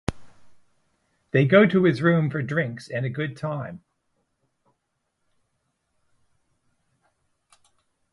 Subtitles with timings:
[1.29, 3.83] They go to his room for drinks and a good time.